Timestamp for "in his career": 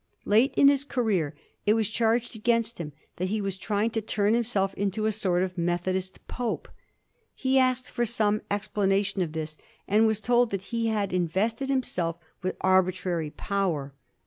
0.57-1.35